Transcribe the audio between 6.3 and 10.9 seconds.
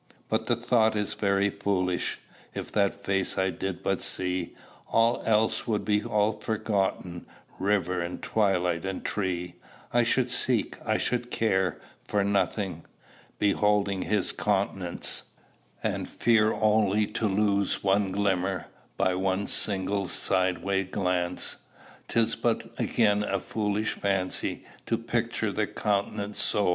forgotten, River and twilight and tree; I should seek,